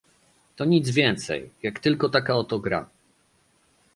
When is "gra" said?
2.59-2.89